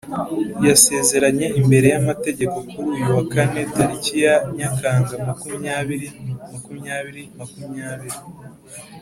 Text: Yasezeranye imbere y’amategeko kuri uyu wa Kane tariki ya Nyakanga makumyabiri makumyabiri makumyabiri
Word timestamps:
Yasezeranye 0.67 1.47
imbere 1.59 1.85
y’amategeko 1.93 2.57
kuri 2.69 2.87
uyu 2.95 3.07
wa 3.15 3.23
Kane 3.33 3.61
tariki 3.75 4.15
ya 4.23 4.35
Nyakanga 4.57 5.13
makumyabiri 5.27 6.07
makumyabiri 6.51 7.23
makumyabiri 7.39 8.17